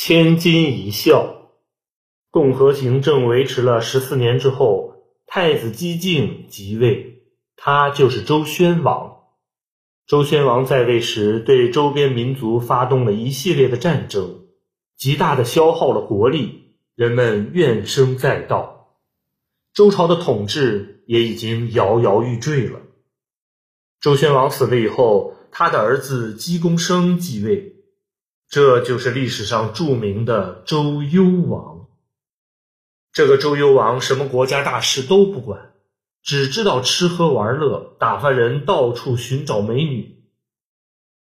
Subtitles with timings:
[0.00, 1.50] 千金一笑。
[2.30, 4.94] 共和行政维持了十四年之后，
[5.26, 7.24] 太子姬敬即位，
[7.56, 9.24] 他就是周宣王。
[10.06, 14.46] 周宣王在位时，对周边民族发动了一系列的战争，
[14.96, 19.00] 极大的消耗了国力，人们怨声载道，
[19.74, 22.82] 周朝的统治也已经摇摇欲坠了。
[24.00, 27.77] 周宣王死了以后，他的儿子姬公生继位，
[28.50, 31.86] 这就是历史上著名的周幽王。
[33.12, 35.72] 这个周幽王什么国家大事都不管，
[36.22, 40.16] 只知道吃喝玩乐，打发人到处寻找美女。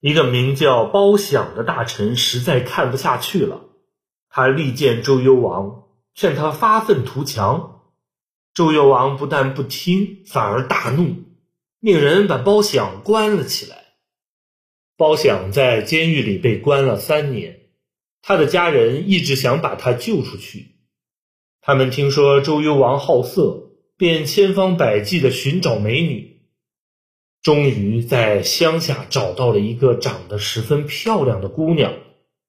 [0.00, 3.62] 一个名叫包享的大臣实在看不下去了，
[4.28, 7.80] 他力荐周幽王，劝他发愤图强。
[8.54, 11.16] 周幽王不但不听，反而大怒。
[11.80, 13.87] 命人把包享关了起来。
[14.98, 17.60] 包享在监狱里被关了三年，
[18.20, 20.74] 他的家人一直想把他救出去。
[21.62, 26.40] 他们听说周幽王好色，便千方百计地寻找美女，
[27.40, 31.94] 终于在乡下找到了一个长得十分漂亮的姑娘，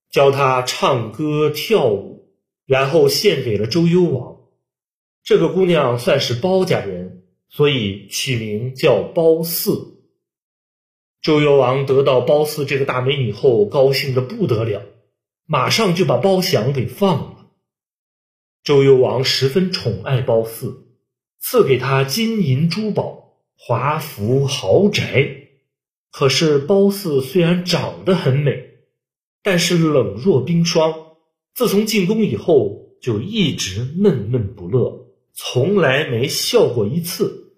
[0.10, 2.34] 教她唱歌跳舞，
[2.66, 4.38] 然后献给了周幽王。
[5.24, 7.16] 这个姑娘算是包家人。
[7.52, 9.99] 所以取名叫褒姒。
[11.22, 14.84] 周幽王得到褒姒这个大美女后，高兴的不得了，
[15.46, 17.48] 马上就把褒享给放了。
[18.64, 20.86] 周幽王十分宠爱褒姒，
[21.40, 25.36] 赐给她金银珠宝、华服豪宅。
[26.12, 28.64] 可是褒姒虽然长得很美，
[29.44, 30.94] 但是冷若冰霜。
[31.54, 35.08] 自从进宫以后，就一直闷闷不乐。
[35.34, 37.49] 从来没笑过一次。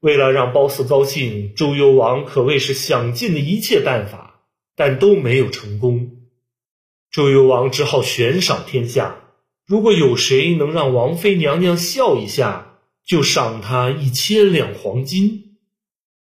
[0.00, 4.40] 为了让褒姒高兴，周幽王可谓是想尽了一切办法，
[4.74, 6.12] 但都没有成功。
[7.10, 9.16] 周幽王只好悬赏天下，
[9.66, 15.49] 如果有谁能让王妃娘娘笑一下，就赏他一千两黄金。